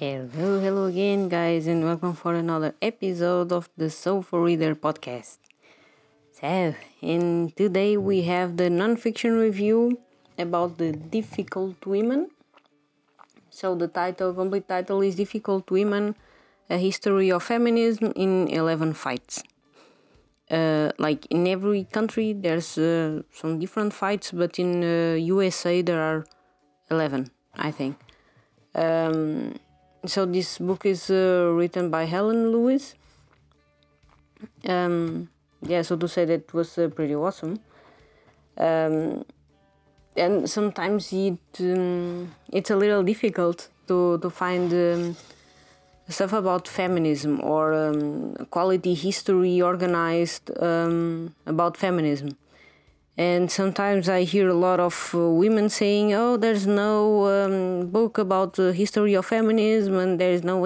[0.00, 5.36] Hello, hello again, guys, and welcome for another episode of the Sofa Reader podcast.
[6.32, 10.00] So, and today we have the non-fiction review
[10.38, 12.30] about the difficult women.
[13.50, 16.16] So the title, complete title, is "Difficult Women:
[16.70, 19.44] A History of Feminism in Eleven Fights."
[20.50, 26.00] Uh, like in every country, there's uh, some different fights, but in uh, USA there
[26.00, 26.24] are
[26.90, 28.00] eleven, I think.
[28.74, 29.60] Um,
[30.06, 32.94] so this book is uh, written by Helen Lewis.
[34.66, 35.28] Um,
[35.62, 37.60] yeah, so to say that was uh, pretty awesome.
[38.56, 39.24] Um,
[40.16, 45.16] and sometimes it um, it's a little difficult to to find um,
[46.08, 52.36] stuff about feminism or um, quality history organized um, about feminism.
[53.16, 58.18] And sometimes I hear a lot of uh, women saying, "Oh, there's no um, book
[58.18, 60.56] about the history of feminism, and there's no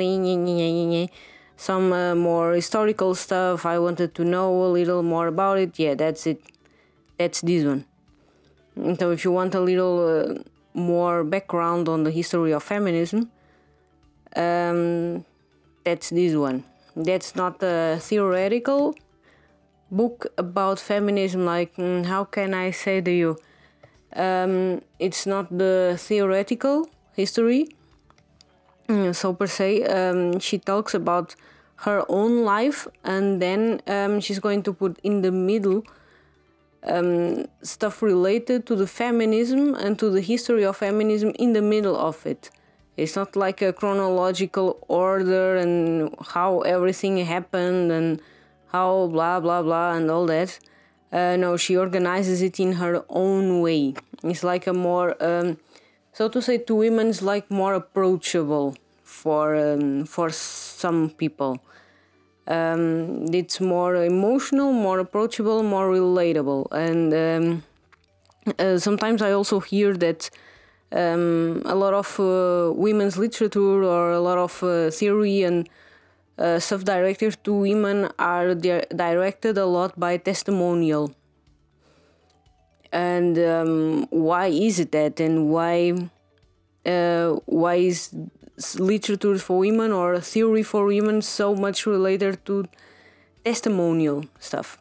[1.57, 3.65] some uh, more historical stuff.
[3.67, 5.79] I wanted to know a little more about it.
[5.79, 6.41] Yeah, that's it.
[7.19, 7.85] That's this one.
[8.99, 10.43] So, if you want a little uh,
[10.75, 13.31] more background on the history of feminism,
[14.37, 15.25] um,
[15.85, 16.65] that's this one.
[16.97, 18.95] That's not a theoretical
[19.97, 23.37] book about feminism like mm, how can i say to you?
[24.17, 27.69] Um, it's not the theoretical history
[28.89, 31.35] mm, so per se um, she talks about
[31.77, 35.83] her own life and then um, she's going to put in the middle
[36.85, 41.97] um, stuff related to the feminism and to the history of feminism in the middle
[41.97, 42.51] of it.
[42.97, 48.21] It's not like a chronological order and how everything happened and
[48.75, 50.59] how blah blah blah and all that.
[51.13, 53.95] Uh, no, she organizes it in her own way.
[54.25, 55.59] It's like a more, um,
[56.13, 61.53] so to say, to women, it's like more approachable for um, for some people.
[62.49, 67.63] Um, it's more emotional, more approachable, more relatable, and um,
[68.59, 70.31] uh, sometimes I also hear that
[70.91, 75.69] um, a lot of uh, women's literature or a lot of uh, theory and
[76.39, 81.15] uh, self-directed to women are di- directed a lot by testimonial.
[82.93, 86.11] And um, why is it that and why
[86.87, 88.15] uh, why is
[88.79, 92.67] literature for women or theory for women so much related to
[93.45, 94.79] testimonial stuff?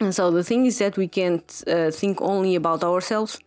[0.00, 3.38] And so the thing is that we can't uh, think only about ourselves.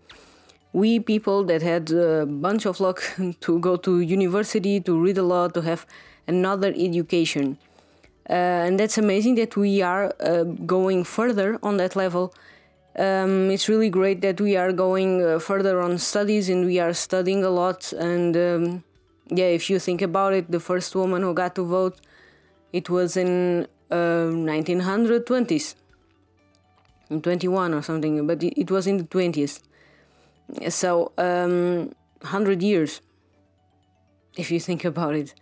[0.72, 3.02] We people that had a bunch of luck
[3.42, 5.88] to go to university to read a lot to have
[6.28, 7.58] another education.
[8.30, 8.34] Uh,
[8.68, 12.34] and that's amazing that we are uh, going further on that level.
[12.98, 16.94] Um, it's really great that we are going uh, further on studies and we are
[16.94, 17.92] studying a lot.
[17.94, 18.84] And um,
[19.28, 22.00] yeah, if you think about it, the first woman who got to vote,
[22.72, 25.76] it was in 1920s,
[27.10, 29.62] in 21 or something, but it, it was in the 20s.
[30.70, 33.02] So, um, 100 years,
[34.38, 35.34] if you think about it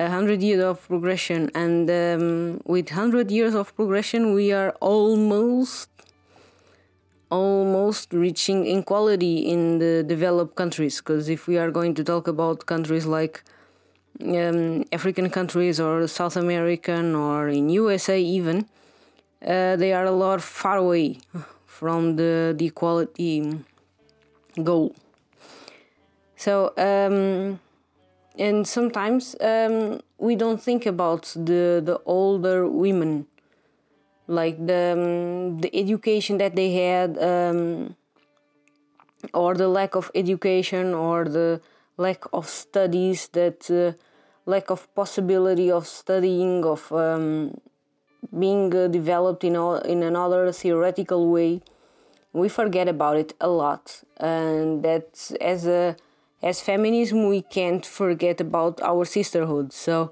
[0.00, 5.88] a hundred years of progression, and um, with hundred years of progression, we are almost
[7.30, 10.96] almost reaching equality in the developed countries.
[10.98, 13.44] Because if we are going to talk about countries like
[14.22, 18.66] um, African countries or South American or in USA even,
[19.46, 21.18] uh, they are a lot far away
[21.66, 23.64] from the, the equality
[24.64, 24.94] goal.
[26.36, 27.60] So um,
[28.38, 33.26] and sometimes um, we don't think about the the older women.
[34.26, 37.96] Like the um, the education that they had um,
[39.34, 41.60] or the lack of education or the
[41.96, 43.98] lack of studies that uh,
[44.46, 47.52] lack of possibility of studying of um,
[48.38, 51.60] being uh, developed in all, in another theoretical way.
[52.32, 54.02] We forget about it a lot.
[54.18, 55.96] And that as a
[56.42, 59.72] as feminism, we can't forget about our sisterhood.
[59.72, 60.10] So,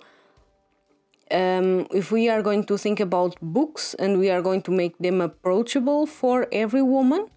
[1.31, 4.97] um, if we are going to think about books and we are going to make
[4.99, 7.29] them approachable for every woman,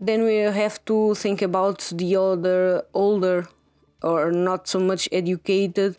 [0.00, 3.46] then we have to think about the other older
[4.02, 5.96] or not so much educated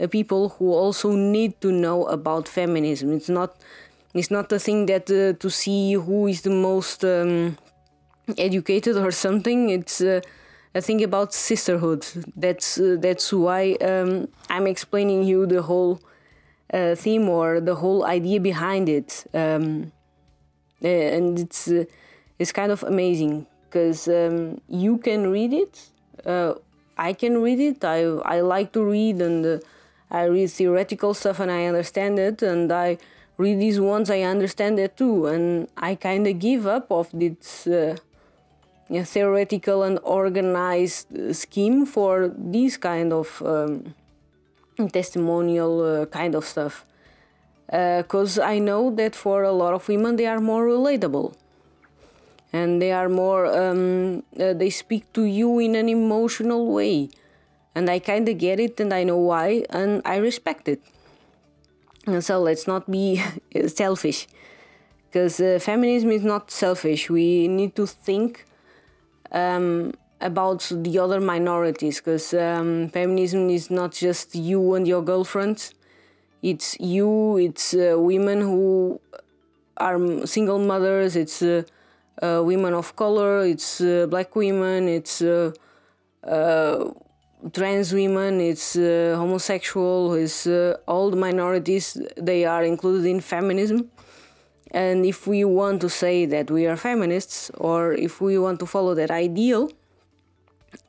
[0.00, 3.12] uh, people who also need to know about feminism.
[3.12, 3.56] It's not
[4.14, 7.56] it's not a thing that uh, to see who is the most um,
[8.36, 9.70] educated or something.
[9.70, 10.20] It's uh,
[10.78, 12.06] a thing about sisterhood.
[12.36, 16.00] That's uh, that's why um, I'm explaining you the whole
[16.72, 19.92] uh, theme or the whole idea behind it, um,
[20.80, 21.84] and it's uh,
[22.38, 25.74] it's kind of amazing because um, you can read it.
[26.24, 26.54] Uh,
[26.96, 27.84] I can read it.
[27.84, 28.00] I
[28.36, 29.58] I like to read and uh,
[30.10, 32.98] I read theoretical stuff and I understand it, and I
[33.36, 37.66] read these ones I understand it too, and I kind of give up of this
[37.66, 37.96] uh,
[38.88, 43.94] theoretical and organized uh, scheme for these kind of um,
[44.92, 46.84] testimonial uh, kind of stuff.
[47.66, 51.34] Because uh, I know that for a lot of women they are more relatable.
[52.50, 57.10] And they are more um, uh, they speak to you in an emotional way.
[57.74, 60.80] And I kind of get it and I know why and I respect it.
[62.06, 63.22] And so let's not be
[63.66, 64.26] selfish.
[65.06, 67.10] Because uh, feminism is not selfish.
[67.10, 68.47] We need to think
[69.32, 75.74] um, about the other minorities because um, feminism is not just you and your girlfriends.
[76.42, 79.00] It's you it's uh, women who
[79.78, 81.62] are single mothers it's uh,
[82.22, 85.52] uh, women of color it's uh, black women it's uh,
[86.24, 86.90] uh,
[87.52, 90.46] trans women it's homosexual it's
[90.86, 93.88] all the minorities they are included in feminism
[94.70, 98.66] and if we want to say that we are feminists or if we want to
[98.66, 99.70] follow that ideal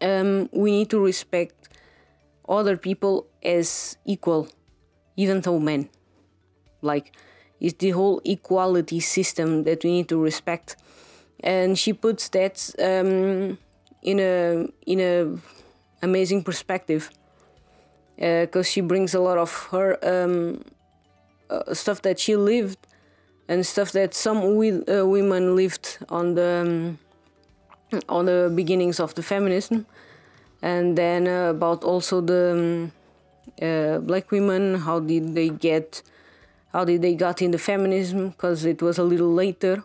[0.02, 1.70] um, we need to respect
[2.48, 4.48] other people as equal
[5.20, 5.90] even though men.
[6.82, 7.12] Like,
[7.60, 10.78] it's the whole equality system that we need to respect.
[11.42, 13.58] And she puts that um,
[14.02, 15.16] in a in a
[16.02, 17.10] amazing perspective
[18.16, 20.64] because uh, she brings a lot of her um,
[21.50, 22.80] uh, stuff that she lived
[23.50, 27.00] and stuff that some we, uh, women lived on the um,
[28.08, 29.86] on the beginnings of the feminism,
[30.62, 32.92] and then uh, about also the um,
[33.68, 36.04] uh, black women how did they get
[36.72, 38.30] how did they got into feminism?
[38.30, 39.84] Because it was a little later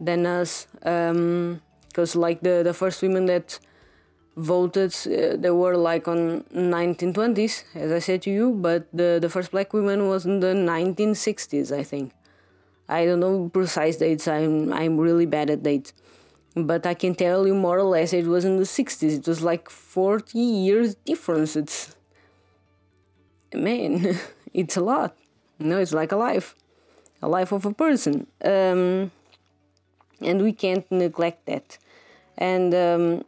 [0.00, 3.58] than us because um, like the, the first women that
[4.36, 9.30] voted uh, they were like on 1920s as i said to you but the, the
[9.30, 12.12] first black woman was in the 1960s i think
[12.88, 15.92] i don't know precise dates i'm i'm really bad at dates
[16.54, 19.42] but i can tell you more or less it was in the 60s it was
[19.42, 21.96] like 40 years difference it's
[23.54, 24.18] man,
[24.54, 25.16] it's a lot.
[25.58, 26.54] No, it's like a life,
[27.22, 28.26] a life of a person.
[28.44, 29.10] Um,
[30.20, 31.78] and we can't neglect that.
[32.36, 33.24] And um,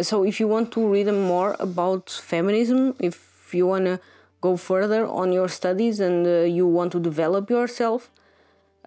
[0.00, 4.00] so, if you want to read more about feminism, if you want to
[4.40, 8.10] go further on your studies and uh, you want to develop yourself,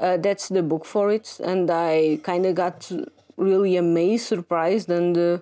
[0.01, 1.39] uh, that's the book for it.
[1.43, 2.91] And I kind of got
[3.37, 5.37] really amazed, surprised, and uh,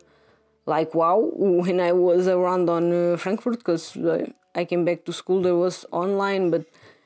[0.65, 5.13] like wow when I was around on uh, Frankfurt because uh, I came back to
[5.13, 6.65] school, there was online, but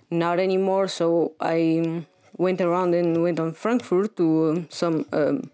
[0.10, 0.88] not anymore.
[0.88, 2.06] So I
[2.38, 5.52] went around and went on Frankfurt to um, some um,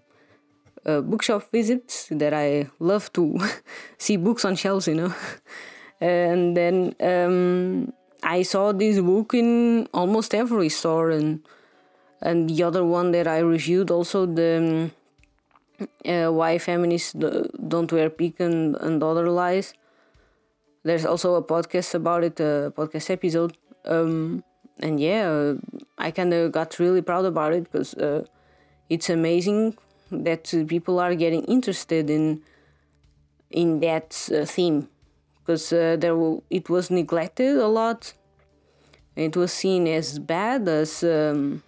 [0.86, 3.40] uh, bookshop visits that I love to
[3.98, 5.14] see books on shelves, you know.
[6.02, 7.94] and then um,
[8.24, 11.42] I saw this book in almost every store, and
[12.22, 14.92] and the other one that I reviewed also the
[15.78, 19.74] um, uh, why feminists don't wear pink and, and other lies
[20.84, 23.58] there's also a podcast about it, a podcast episode.
[23.86, 24.44] Um,
[24.80, 25.56] and yeah, uh,
[25.98, 28.26] I kind of got really proud about it because uh,
[28.90, 29.78] it's amazing
[30.12, 32.42] that people are getting interested in
[33.52, 34.88] in that uh, theme
[35.40, 36.16] because uh, there
[36.50, 38.14] it was neglected a lot.
[39.16, 41.62] It was seen as bad as um,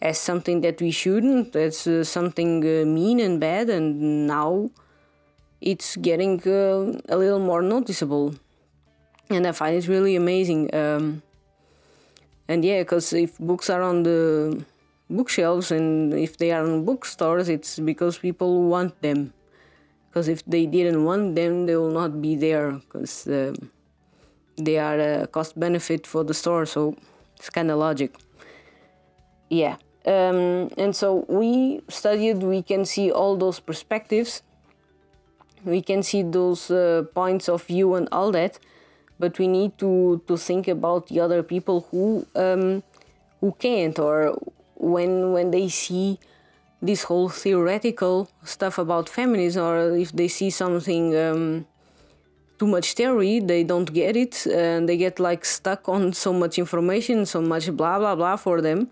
[0.00, 4.70] as something that we shouldn't, as uh, something uh, mean and bad, and now
[5.60, 8.34] it's getting uh, a little more noticeable.
[9.28, 11.20] And i find it really amazing um,
[12.46, 14.64] and yeah because if books are on the
[15.10, 19.32] bookshelves and if they are in bookstores it's because people want them.
[20.08, 23.52] Because if they didn't want them they will not be there because uh,
[24.56, 26.96] they are a cost benefit for the store so
[27.36, 28.14] it's kind of logic
[29.48, 29.76] yeah.
[30.04, 34.42] Um, and so we studied we can see all those perspectives.
[35.64, 38.60] We can see those uh, points of view and all that
[39.18, 42.82] but we need to to think about the other people who um,
[43.40, 44.38] who can't or
[44.74, 46.18] when when they see
[46.82, 51.66] this whole theoretical stuff about feminism or if they see something um,
[52.58, 56.58] too much theory they don't get it and they get like stuck on so much
[56.58, 58.88] information so much blah blah blah for them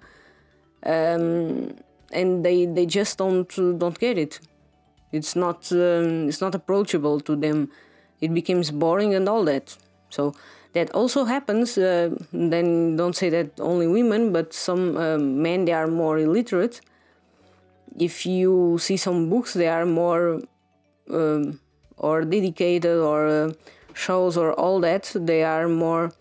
[0.85, 1.75] um,
[2.13, 3.49] and they they just don't
[3.79, 4.41] don't get it
[5.15, 7.71] it's not um, it's not approachable to them.
[8.21, 9.77] It becomes boring and all that.
[10.11, 10.35] So
[10.73, 11.79] that also happens.
[11.79, 16.81] Uh, then don't say that only women, but some uh, men they are more illiterate.
[17.97, 20.41] If you see some books, they are more
[21.09, 21.61] um,
[21.97, 23.53] or dedicated or uh,
[23.95, 25.13] shows or all that.
[25.15, 26.13] They are more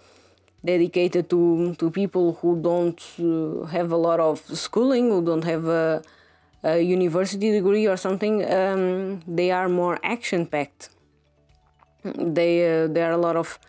[0.65, 5.65] dedicated to to people who don't uh, have a lot of schooling, who don't have
[5.67, 6.01] a,
[6.63, 8.43] a university degree or something.
[8.51, 10.89] Um, they are more action packed.
[12.03, 13.60] They uh, there are a lot of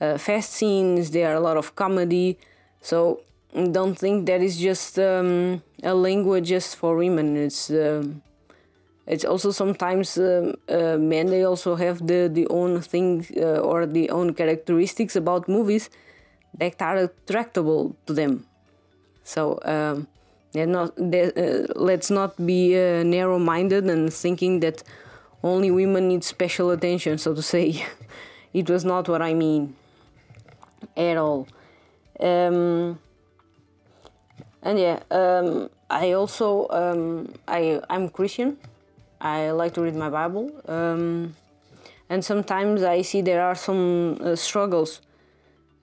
[0.00, 1.10] uh, fast scenes.
[1.10, 2.38] There are a lot of comedy.
[2.80, 3.20] So
[3.54, 7.36] don't think that is just um, a language just for women.
[7.36, 8.22] It's um,
[9.06, 13.86] it's also sometimes um, uh, men they also have the the own thing uh, or
[13.86, 15.90] the own characteristics about movies
[16.54, 18.46] that are attractable to them.
[19.24, 20.08] So um,
[20.54, 24.82] not uh, let's not be uh, narrow-minded and thinking that
[25.42, 27.84] only women need special attention, so to say.
[28.52, 29.76] it was not what I mean
[30.96, 31.46] at all.
[32.18, 32.98] Um,
[34.62, 38.58] and yeah, um, I also um, I I'm Christian.
[39.20, 41.34] I like to read my Bible, um,
[42.08, 45.00] and sometimes I see there are some uh, struggles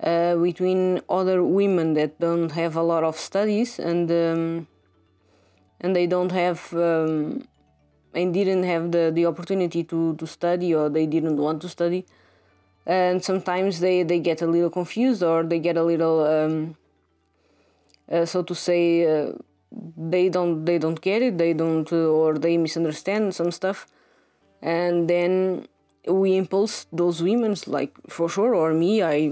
[0.02, 4.68] uh, between other women that don't have a lot of studies and um,
[5.82, 7.48] and they don't have um,
[8.14, 12.06] and didn't have the, the opportunity to, to study or they didn't want to study.
[12.86, 16.78] And sometimes they, they get a little confused or they get a little um,
[18.10, 19.34] uh, so to say uh,
[19.98, 23.88] they don't they don't get it they don't uh, or they misunderstand some stuff.
[24.62, 25.68] And then
[26.08, 29.32] we impulse those women like for sure or me i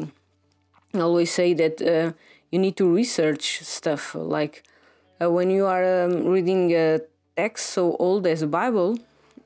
[1.02, 2.12] always say that uh,
[2.52, 4.64] you need to research stuff like
[5.22, 7.02] uh, when you are um, reading a
[7.36, 8.98] text so old as the bible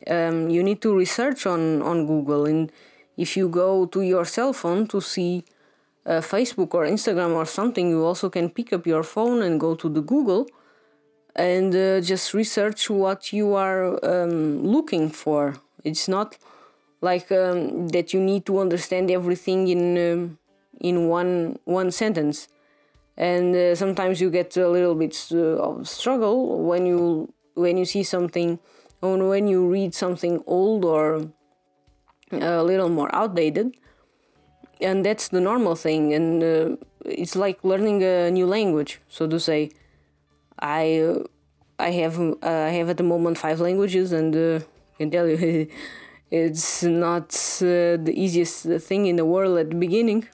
[0.07, 2.71] um, you need to research on on google and
[3.17, 5.43] if you go to your cell phone to see
[6.05, 9.75] uh, Facebook or Instagram or something, you also can pick up your phone and go
[9.75, 10.47] to the Google
[11.35, 15.55] and uh, just research what you are um, looking for.
[15.83, 16.37] It's not
[17.01, 20.37] like um, that you need to understand everything in um,
[20.79, 22.47] in one one sentence,
[23.17, 27.85] and uh, sometimes you get a little bit uh, of struggle when you when you
[27.85, 28.59] see something
[29.01, 31.27] or when you read something old or
[32.31, 33.75] a little more outdated.
[34.79, 36.13] And that's the normal thing.
[36.13, 39.71] And uh, it's like learning a new language so to say.
[40.59, 41.23] I uh,
[41.79, 44.59] i have uh, i have at the moment five languages and uh,
[44.93, 45.67] i can tell you
[46.31, 47.29] it's not
[47.61, 50.27] uh, the easiest thing in the world at the beginning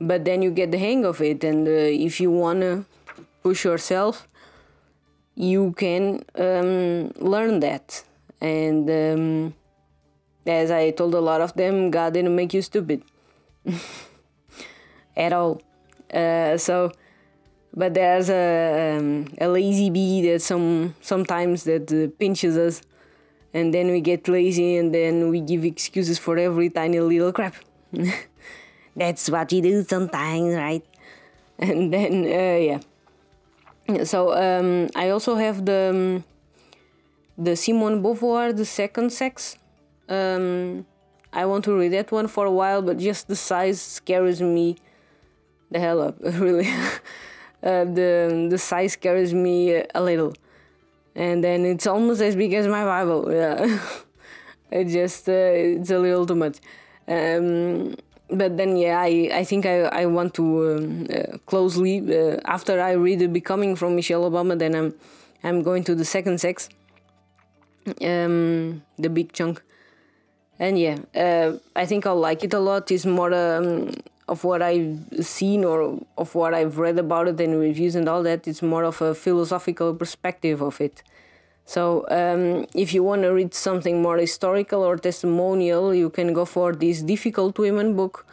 [0.00, 2.84] but then you get the hang of it and uh, if you want to
[3.42, 4.28] push yourself
[5.34, 8.04] you can um, learn that
[8.40, 9.54] and um,
[10.46, 13.02] as I told a lot of them, God didn't make you stupid
[15.16, 15.60] at all.
[16.12, 16.92] Uh, so,
[17.74, 22.80] but there's a um, a lazy bee that some sometimes that uh, pinches us,
[23.52, 27.56] and then we get lazy, and then we give excuses for every tiny little crap.
[28.96, 30.84] That's what you do sometimes, right?
[31.58, 32.80] And then uh,
[33.88, 34.04] yeah.
[34.04, 36.24] So um, I also have the um,
[37.38, 39.58] the Simone Beauvoir, the second sex
[40.08, 40.86] um,
[41.32, 44.76] I want to read that one for a while, but just the size scares me
[45.70, 46.16] the hell up.
[46.22, 46.68] Really,
[47.62, 50.34] uh, the the size scares me a little,
[51.14, 53.32] and then it's almost as big as my Bible.
[53.32, 53.80] Yeah,
[54.70, 56.58] it just uh, it's a little too much.
[57.08, 57.96] Um,
[58.30, 62.80] but then yeah, I, I think I, I want to um, uh, closely uh, after
[62.80, 64.94] I read the Becoming from Michelle Obama, then I'm
[65.44, 66.68] I'm going to the second sex,
[68.02, 69.62] um, the big chunk
[70.58, 72.90] and yeah, uh, I think I'll like it a lot.
[72.90, 73.92] It's more um,
[74.28, 78.22] of what I've seen or of what I've read about it in reviews and all
[78.22, 78.48] that.
[78.48, 81.02] It's more of a philosophical perspective of it.
[81.66, 86.44] So um, if you want to read something more historical or testimonial, you can go
[86.44, 88.24] for this Difficult Women book.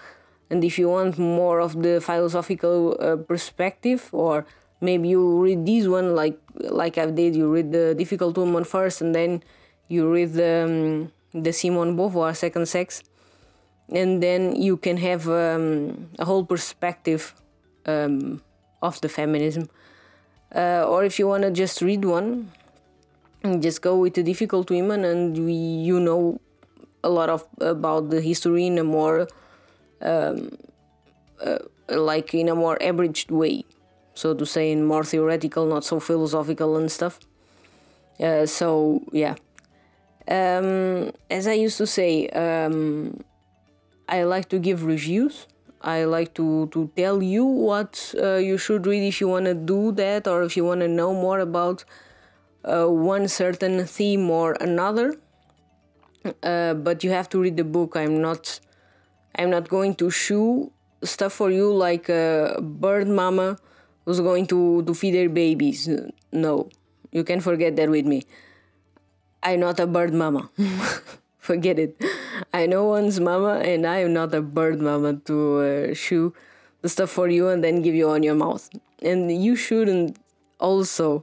[0.51, 4.45] And if you want more of the philosophical uh, perspective, or
[4.81, 9.01] maybe you read this one like like I did, you read the Difficult Woman first,
[9.01, 9.41] and then
[9.87, 13.01] you read the um, the Simone Beauvoir second sex,
[13.89, 17.33] and then you can have um, a whole perspective
[17.87, 18.43] um,
[18.83, 19.69] of the feminism.
[20.53, 22.51] Uh, or if you want to just read one,
[23.59, 26.39] just go with the difficult women, and we, you know
[27.03, 29.27] a lot of about the history in a more
[30.01, 30.49] um,
[31.43, 31.59] uh,
[31.89, 33.65] like in a more abridged way,
[34.13, 37.19] so to say, in more theoretical, not so philosophical and stuff.
[38.19, 39.35] Uh, so yeah,
[40.27, 43.19] um, as I used to say, um,
[44.07, 45.47] I like to give reviews.
[45.81, 49.53] I like to, to tell you what uh, you should read if you want to
[49.53, 51.83] do that or if you want to know more about
[52.65, 55.15] uh, one certain theme or another.
[56.43, 57.95] uh, but you have to read the book.
[57.95, 58.59] I'm not,
[59.35, 60.71] I'm not going to shoe
[61.03, 63.57] stuff for you like a bird mama
[64.05, 65.89] who's going to to feed their babies.
[66.31, 66.69] No,
[67.11, 68.23] you can forget that with me.
[69.41, 70.49] I'm not a bird mama.
[71.37, 72.01] forget it.
[72.53, 76.33] I know one's mama, and I am not a bird mama to uh, shoe
[76.81, 78.69] the stuff for you and then give you on your mouth.
[79.01, 80.17] And you shouldn't
[80.59, 81.21] also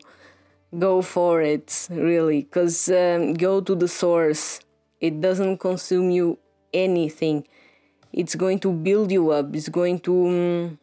[0.78, 4.60] go for it, really, because um, go to the source.
[5.00, 6.38] It doesn't consume you
[6.72, 7.46] anything.
[8.12, 9.54] It's going to build you up.
[9.54, 10.78] It's going to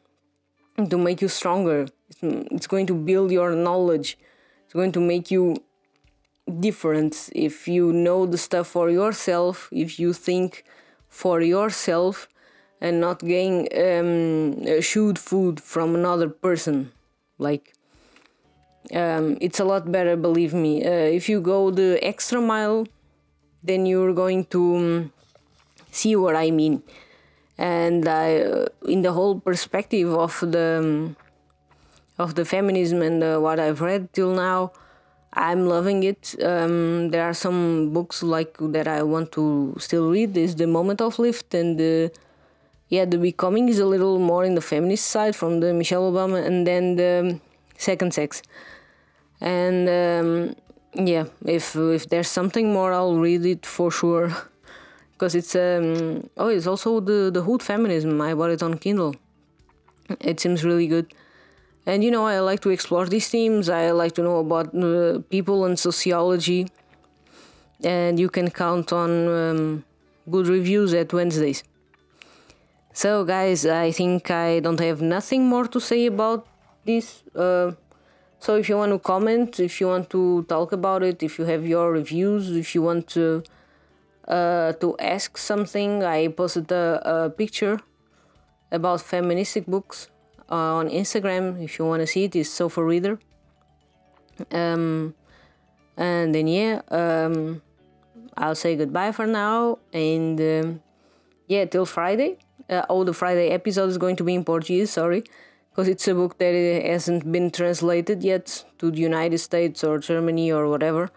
[0.78, 1.88] um, to make you stronger.
[2.10, 4.18] It's, it's going to build your knowledge.
[4.66, 5.58] It's going to make you
[6.60, 9.70] different if you know the stuff for yourself.
[9.72, 10.64] If you think
[11.10, 12.28] for yourself
[12.80, 16.92] and not gain um, shoot food from another person.
[17.38, 17.74] Like,
[18.94, 20.86] um, it's a lot better, believe me.
[20.86, 22.88] Uh, if you go the extra mile,
[23.64, 25.14] then you're going to um,
[25.92, 26.84] see what I mean.
[27.58, 31.16] And I, uh, in the whole perspective of the um,
[32.18, 34.72] of the feminism and uh, what I've read till now,
[35.34, 36.36] I'm loving it.
[36.44, 40.38] Um, there are some books like that I want to still read.
[40.38, 42.12] Is the Moment of Lift and the
[42.90, 46.46] yeah, the Becoming is a little more in the feminist side from the Michelle Obama,
[46.46, 47.40] and then the
[47.78, 48.42] Second Sex.
[49.40, 50.56] And um,
[50.94, 54.36] yeah, if if there's something more, I'll read it for sure,
[55.14, 58.20] because it's um oh it's also the the Hood Feminism.
[58.22, 59.16] I bought it on Kindle.
[60.22, 61.14] It seems really good.
[61.86, 63.70] And you know, I like to explore these themes.
[63.70, 66.68] I like to know about uh, people and sociology.
[67.84, 69.86] And you can count on um,
[70.30, 71.64] good reviews at Wednesdays.
[72.94, 76.48] So, guys, I think I don't have nothing more to say about
[76.84, 77.24] this.
[77.36, 77.72] Uh,
[78.40, 81.46] so, if you want to comment, if you want to talk about it, if you
[81.46, 83.44] have your reviews, if you want to
[84.28, 87.80] uh, to ask something, I posted a, a picture
[88.72, 90.10] about feministic books
[90.50, 91.64] uh, on Instagram.
[91.64, 93.20] If you want to see it, it's Sofa Reader.
[94.52, 95.16] Um,
[95.98, 97.62] and then yeah, um,
[98.36, 100.82] I'll say goodbye for now, and um,
[101.48, 102.38] yeah, till Friday
[102.70, 105.24] uh, all the Friday episode is going to be in Portuguese, sorry,
[105.78, 110.52] because it's a book that hasn't been translated yet to the United States or Germany
[110.52, 111.12] or whatever.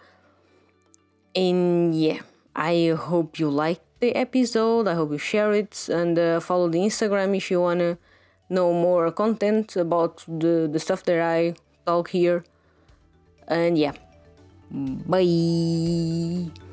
[1.34, 2.18] And yeah,
[2.54, 4.86] I hope you liked the episode.
[4.86, 7.96] I hope you share it and uh, follow the Instagram if you want to
[8.50, 11.54] know more content about the, the stuff that I
[11.86, 12.44] talk here.
[13.48, 13.92] And yeah,
[14.70, 16.69] bye.